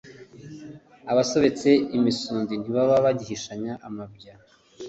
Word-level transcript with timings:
abasobetse 1.11 1.69
imisundi 1.97 2.53
ntibaba 2.57 2.95
bagihishanye 3.05 3.71
amabya 3.87 4.33